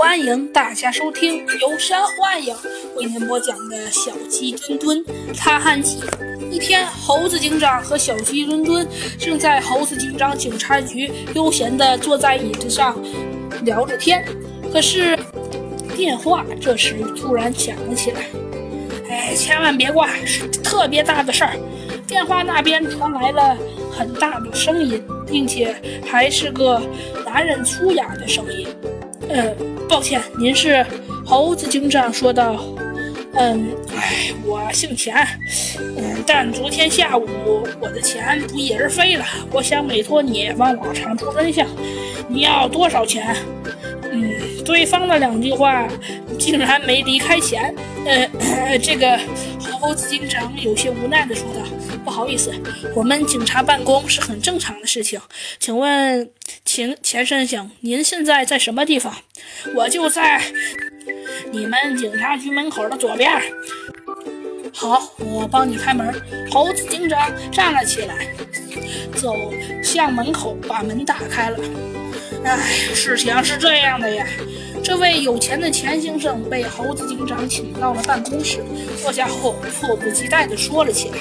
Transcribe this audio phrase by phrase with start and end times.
[0.00, 2.56] 欢迎大家收听由山幻影
[2.96, 6.00] 为您播讲的《小鸡墩墩擦汗记》。
[6.50, 8.88] 一天，猴子警长和小鸡墩墩
[9.18, 12.96] 正在猴子警长警察局悠闲地坐在椅子上
[13.62, 14.24] 聊着天。
[14.72, 15.18] 可是，
[15.94, 18.24] 电话这时突然响了起来。
[19.10, 21.58] 哎，千万别挂，是特别大的事儿！
[22.06, 23.54] 电话那边传来了
[23.92, 25.76] 很大的声音，并且
[26.06, 26.80] 还是个
[27.26, 28.66] 男人粗哑的声音。
[29.32, 29.54] 呃，
[29.88, 30.84] 抱歉，您是
[31.24, 32.62] 猴子警长说道。
[33.34, 35.14] 嗯，哎，我姓钱。
[35.78, 37.28] 嗯，但昨天下午
[37.80, 39.24] 我的钱不翼而飞了。
[39.52, 41.64] 我想委托你帮我查出真相。
[42.28, 43.36] 你要多少钱？
[44.10, 44.32] 嗯，
[44.64, 45.86] 对方的两句话
[46.36, 47.72] 竟然没离开钱。
[48.04, 49.16] 呃，这个
[49.80, 51.60] 猴子警长有些无奈地说道
[52.04, 52.52] ：“不好意思，
[52.96, 55.20] 我们警察办公是很正常的事情。
[55.60, 56.28] 请问，
[56.72, 59.12] 请钱先生，您现在在什么地方？
[59.74, 60.40] 我就在
[61.50, 63.28] 你们警察局门口的左边。
[64.72, 66.14] 好，我帮你开门。”
[66.48, 68.32] 猴子警长站了起来，
[69.16, 69.34] 走
[69.82, 71.58] 向门口，把门打开了。
[72.44, 72.56] 唉，
[72.94, 74.24] 事情是这样的呀。
[74.80, 78.60] 这位有钱的钱先生被猴子警长请到了办公室，
[79.02, 81.16] 坐下后迫不及待地说了起来。